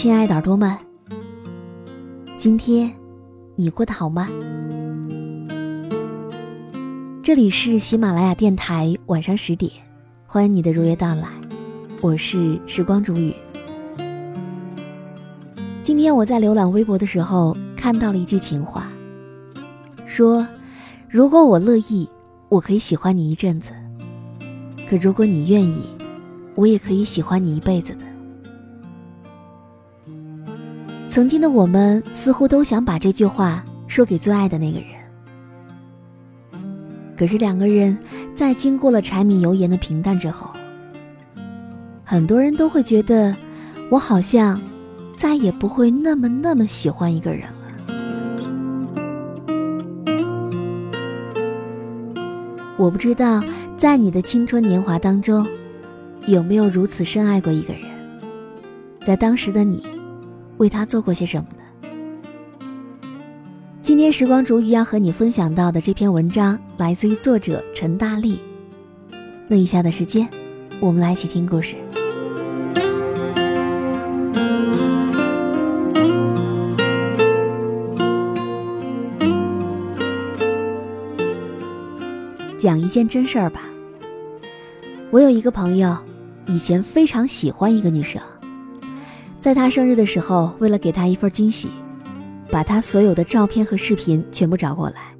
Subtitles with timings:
[0.00, 0.74] 亲爱的耳朵们，
[2.34, 2.90] 今天
[3.54, 4.30] 你过得好吗？
[7.22, 9.70] 这里是喜马拉雅电台，晚上十点，
[10.26, 11.28] 欢迎你的如约到来，
[12.00, 13.34] 我是时光煮雨。
[15.82, 18.88] 今天我在浏览微博的时候，看到了一句情话，
[20.06, 20.48] 说
[21.10, 22.08] ：“如果我乐意，
[22.48, 23.74] 我可以喜欢你一阵子；
[24.88, 25.84] 可如果你愿意，
[26.54, 28.04] 我也可以喜欢你一辈子的。”
[31.10, 34.86] 曾经的我们似乎都想把这句话说给最爱的那个人，
[37.16, 37.98] 可是两个人
[38.32, 40.48] 在经过了柴米油盐的平淡之后，
[42.04, 43.34] 很多人都会觉得，
[43.90, 44.60] 我好像
[45.16, 47.56] 再也不会那么那么喜欢一个人了。
[52.76, 53.42] 我不知道
[53.74, 55.44] 在你的青春年华当中，
[56.28, 57.82] 有没有如此深爱过一个人，
[59.02, 59.84] 在当时的你。
[60.60, 61.62] 为他做过些什么呢？
[63.80, 68.38] 今天时光煮雨要和你分享到的这篇文章来自于作者陈大力。
[69.48, 70.28] 那以下的时间，
[70.78, 71.76] 我们来一起听故事。
[82.58, 83.62] 讲一件真事儿吧。
[85.10, 85.96] 我有一个朋友，
[86.46, 88.20] 以前非常喜欢一个女生。
[89.40, 91.70] 在他生日的时候，为了给他一份惊喜，
[92.50, 95.14] 把他所有的照片和视频全部找过来，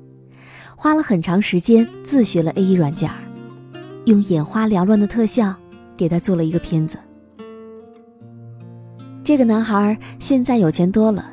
[0.76, 3.10] 花了很长时间自学了 A E 软件
[4.04, 5.54] 用眼花缭乱的特效
[5.96, 6.98] 给他做了一个片子。
[9.24, 11.24] 这个男孩现在有钱多了，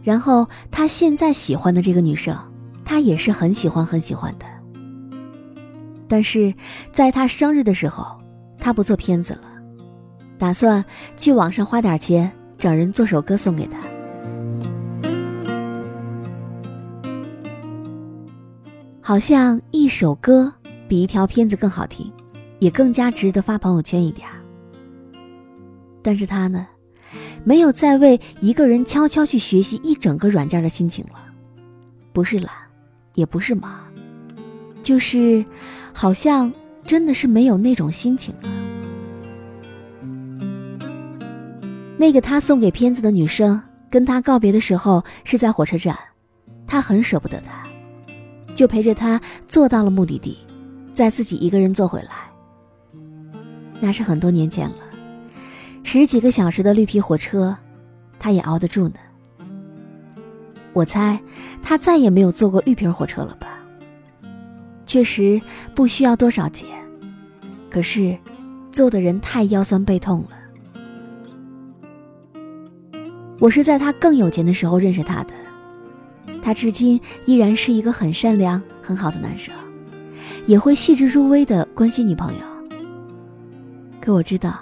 [0.00, 2.36] 然后他现在喜欢的这个女生，
[2.84, 4.46] 他也是很喜欢很喜欢的。
[6.06, 6.54] 但是
[6.92, 8.20] 在他生日的时候，
[8.58, 9.49] 他不做片子了。
[10.40, 10.82] 打算
[11.18, 13.78] 去网上花点钱找人做首歌送给他，
[19.02, 20.50] 好像一首歌
[20.88, 22.10] 比一条片子更好听，
[22.58, 24.26] 也更加值得发朋友圈一点
[26.02, 26.66] 但是他呢，
[27.44, 31.20] 没有再为一个人悄悄去学习一整个软件的心情了，
[32.14, 32.50] 不是懒，
[33.12, 33.78] 也不是忙，
[34.82, 35.44] 就是
[35.92, 36.50] 好像
[36.82, 38.48] 真的是没有那种心情了。
[42.00, 45.94] 那个他送给片子的女生跟他告别的时候是在火车站，
[46.66, 47.62] 他很舍不得她，
[48.54, 50.38] 就陪着她坐到了目的地，
[50.94, 52.10] 再自己一个人坐回来。
[53.80, 54.76] 那是很多年前了，
[55.82, 57.54] 十几个小时的绿皮火车，
[58.18, 58.94] 他也熬得住呢。
[60.72, 61.20] 我猜
[61.62, 63.58] 他再也没有坐过绿皮火车了吧？
[64.86, 65.38] 确实
[65.74, 66.66] 不需要多少钱，
[67.68, 68.16] 可是
[68.72, 70.39] 坐的人太腰酸背痛了。
[73.40, 75.32] 我是在他更有钱的时候认识他的，
[76.42, 79.54] 他至今依然是一个很善良、很好的男生，
[80.44, 82.40] 也会细致入微的关心女朋友。
[83.98, 84.60] 可我知道，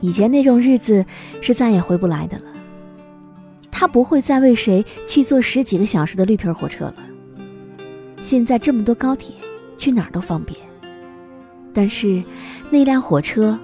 [0.00, 1.04] 以前那种日子
[1.42, 2.44] 是再也回不来的了。
[3.70, 6.96] 他不会再为谁去坐十几个小时的绿皮火车了。
[8.22, 9.34] 现在这么多高铁，
[9.76, 10.58] 去哪儿都方便。
[11.74, 12.22] 但是，
[12.70, 13.58] 那辆火车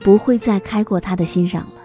[0.00, 1.75] 不会再开过他的心上了。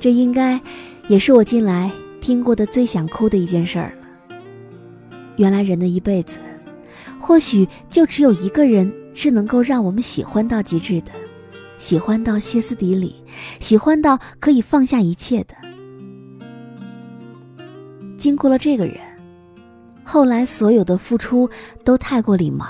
[0.00, 0.60] 这应该
[1.08, 4.36] 也是我近来听过的最想哭的一件事儿了。
[5.36, 6.38] 原来人的一辈子，
[7.18, 11.12] 或许就只有一个人是能够让我们喜欢到极致的，
[11.78, 13.14] 喜欢到歇斯底里，
[13.60, 15.54] 喜欢到可以放下一切的。
[18.16, 18.96] 经过了这个人，
[20.02, 21.48] 后来所有的付出
[21.84, 22.66] 都太过礼貌，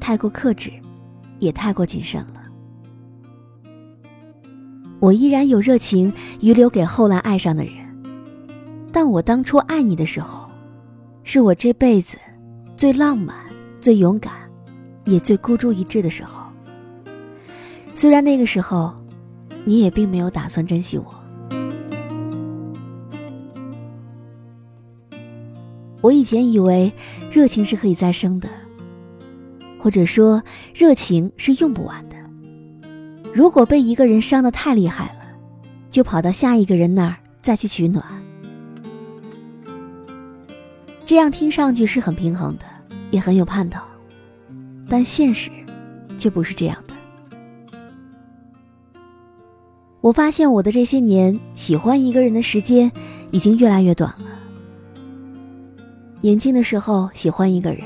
[0.00, 0.72] 太过克制，
[1.38, 2.45] 也太过谨慎了。
[4.98, 7.72] 我依然有热情余留给后来爱上的人，
[8.90, 10.48] 但我当初爱你的时候，
[11.22, 12.16] 是我这辈子
[12.76, 13.36] 最浪漫、
[13.78, 14.32] 最勇敢，
[15.04, 16.42] 也最孤注一掷的时候。
[17.94, 18.94] 虽然那个时候，
[19.64, 21.04] 你也并没有打算珍惜我。
[26.00, 26.92] 我以前以为
[27.30, 28.48] 热情是可以再生的，
[29.78, 30.42] 或者说
[30.74, 32.15] 热情是用不完的。
[33.36, 35.26] 如果被一个人伤得太厉害了，
[35.90, 38.02] 就跑到下一个人那儿再去取暖，
[41.04, 42.64] 这样听上去是很平衡的，
[43.10, 43.78] 也很有盼头，
[44.88, 45.50] 但现实
[46.16, 46.94] 却不是这样的。
[50.00, 52.90] 我发现我的这些年喜欢一个人的时间
[53.32, 54.24] 已经越来越短了。
[56.22, 57.84] 年轻的时候喜欢一个人，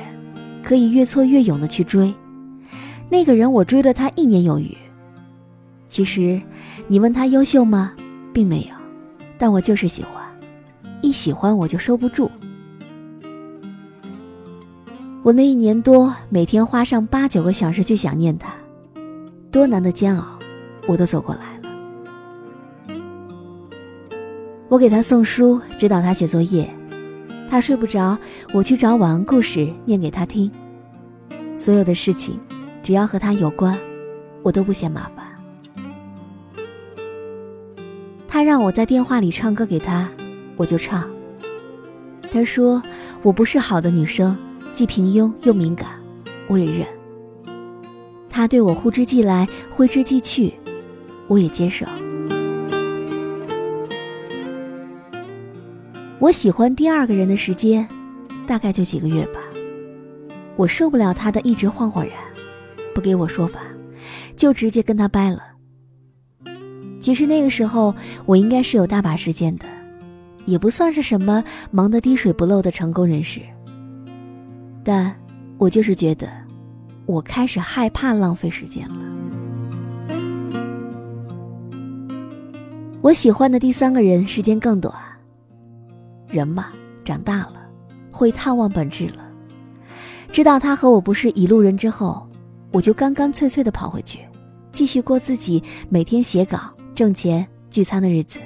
[0.62, 2.14] 可以越挫越勇的去追，
[3.08, 4.76] 那个人我追了他一年有余。
[5.90, 6.40] 其实，
[6.86, 7.92] 你问他优秀吗？
[8.32, 8.76] 并没有，
[9.36, 10.24] 但我就是喜欢，
[11.02, 12.30] 一喜欢我就收不住。
[15.24, 18.52] 我那一年多，每天花上八九个小时去想念他，
[19.50, 20.38] 多难的煎熬，
[20.86, 22.96] 我都走过来了。
[24.68, 26.72] 我给他送书，指导他写作业，
[27.50, 28.16] 他睡不着，
[28.54, 30.48] 我去找晚安故事念给他听。
[31.58, 32.38] 所有的事情，
[32.80, 33.76] 只要和他有关，
[34.44, 35.29] 我都不嫌麻烦。
[38.32, 40.08] 他让我在电话里唱歌给他，
[40.56, 41.10] 我就唱。
[42.30, 42.80] 他说
[43.22, 44.36] 我不是好的女生。
[44.72, 45.88] 既平庸又敏感，
[46.46, 46.86] 我也认。
[48.28, 50.54] 他对我呼之即来，挥之即去，
[51.26, 51.84] 我也接受。
[56.20, 57.86] 我喜欢第二个人的时间，
[58.46, 59.40] 大概就几个月吧。
[60.54, 62.14] 我受不了他的一直晃晃然，
[62.94, 63.58] 不给我说法，
[64.36, 65.42] 就直接跟他掰了。
[67.00, 67.94] 其实那个时候
[68.26, 69.66] 我应该是有大把时间的，
[70.44, 73.40] 也不算是什么忙得滴水不漏的成功人士。
[74.84, 75.14] 但，
[75.58, 76.28] 我就是觉得，
[77.06, 78.96] 我开始害怕浪费时间了。
[83.02, 84.94] 我喜欢的第三个人时间更短。
[86.28, 86.66] 人嘛，
[87.04, 87.54] 长大了，
[88.10, 89.26] 会探望本质了。
[90.30, 92.28] 知道他和我不是一路人之后，
[92.72, 94.20] 我就干干脆脆的跑回去，
[94.70, 98.38] 继续过自己每天写稿、挣钱、聚餐的日子。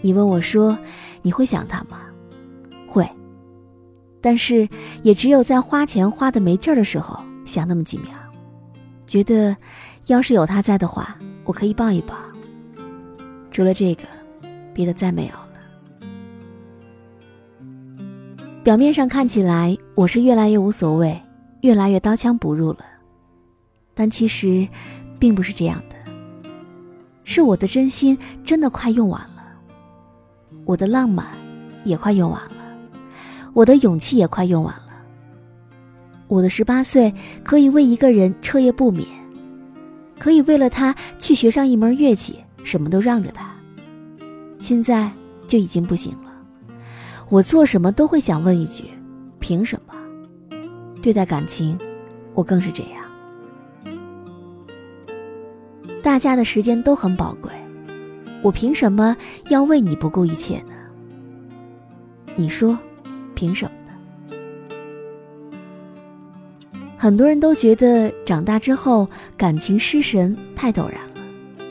[0.00, 0.78] 你问我说，
[1.20, 2.00] 你会想他吗？
[2.86, 3.06] 会。
[4.22, 4.66] 但是，
[5.02, 8.08] 也只有在花钱花的没劲儿的时候，想那么几秒，
[9.06, 9.54] 觉得
[10.06, 11.14] 要是有他在的话，
[11.44, 12.14] 我可以抱一抱。
[13.50, 14.04] 除了这个，
[14.72, 15.50] 别的再没有了。
[18.64, 21.20] 表面上看起来，我是越来越无所谓，
[21.60, 22.78] 越来越刀枪不入了，
[23.92, 24.66] 但其实，
[25.18, 25.97] 并不是这样的。
[27.30, 29.42] 是我的真心真的快用完了，
[30.64, 31.26] 我的浪漫
[31.84, 32.54] 也快用完了。
[33.52, 35.04] 我的勇气也快用完了。
[36.26, 37.12] 我的十八岁
[37.44, 39.06] 可以为一个人彻夜不眠，
[40.18, 43.54] 可以为了他去学上一门乐器，什么都让着他。
[44.58, 45.12] 现在
[45.46, 46.32] 就已经不行了。
[47.28, 48.86] 我做什么都会想问一句：
[49.38, 49.92] 凭什么？
[51.02, 51.78] 对待感情，
[52.32, 53.07] 我更是这样。
[56.08, 57.52] 大家的时间都很宝贵，
[58.40, 59.14] 我凭什么
[59.50, 60.72] 要为你不顾一切呢？
[62.34, 62.78] 你说？
[63.34, 63.92] 凭什么呢？
[66.96, 69.06] 很多人都觉得长大之后
[69.36, 71.66] 感情失神太陡然了，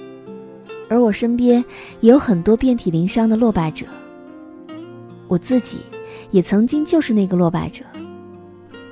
[0.87, 1.65] 而我身边
[2.01, 3.87] 也有很多遍体鳞伤的落败者。
[5.27, 5.79] 我自己
[6.29, 7.83] 也曾经就是那个落败者。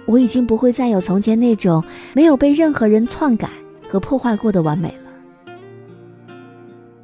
[0.07, 1.83] 我已经不会再有从前那种
[2.15, 3.47] 没有被任何人篡改
[3.87, 5.04] 和破坏过的完美了。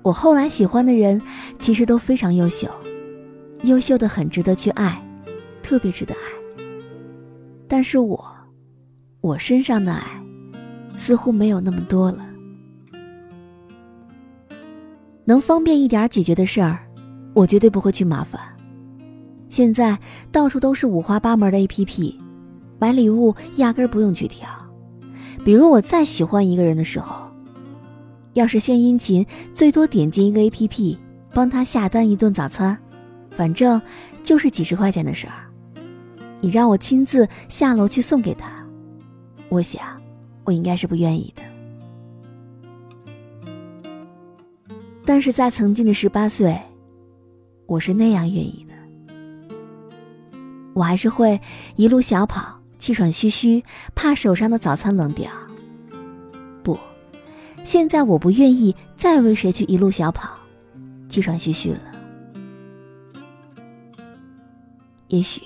[0.03, 1.21] 我后来喜欢的人
[1.59, 2.67] 其实都非常优秀，
[3.63, 5.01] 优秀的很值得去爱。
[5.63, 6.65] 特别值得爱，
[7.65, 8.21] 但是我，
[9.21, 10.03] 我身上的爱，
[10.97, 12.25] 似乎没有那么多了。
[15.23, 16.79] 能方便一点解决的事儿，
[17.33, 18.41] 我绝对不会去麻烦。
[19.47, 19.97] 现在
[20.29, 22.15] 到处都是五花八门的 APP，
[22.77, 24.49] 买礼物压根儿不用去挑。
[25.45, 27.30] 比如我再喜欢一个人的时候，
[28.33, 30.97] 要是献殷勤，最多点进一个 APP，
[31.33, 32.77] 帮他下单一顿早餐，
[33.29, 33.81] 反正
[34.23, 35.33] 就是几十块钱的事儿。
[36.39, 38.51] 你让我亲自下楼去送给他，
[39.49, 39.81] 我想，
[40.43, 41.43] 我应该是不愿意的。
[45.05, 46.57] 但是在曾经的十八岁，
[47.65, 48.73] 我是那样愿意的。
[50.73, 51.39] 我还是会
[51.75, 53.61] 一路小跑，气喘吁吁，
[53.93, 55.29] 怕手上的早餐冷掉。
[57.63, 60.29] 现在我不愿意再为谁去一路小跑，
[61.07, 61.79] 气喘吁吁了。
[65.07, 65.41] 也许。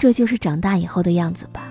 [0.00, 1.68] 这就是长大以后的样子吧。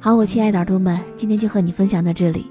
[0.00, 2.50] 好，我亲爱的耳朵们，今天就和你分享到这里。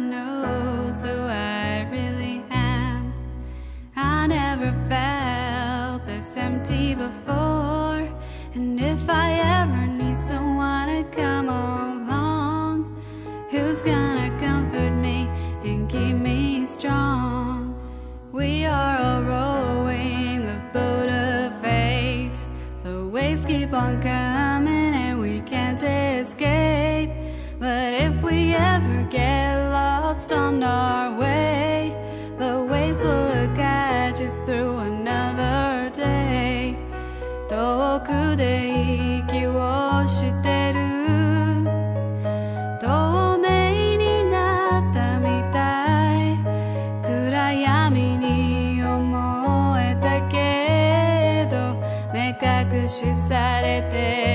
[53.01, 54.30] 視されて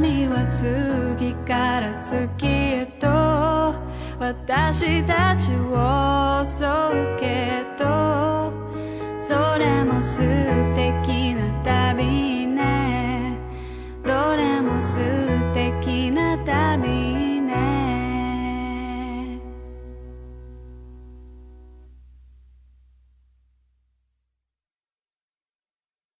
[0.00, 3.06] 波は次から次へと
[4.18, 8.52] 私たちを襲うけど
[9.16, 9.83] それ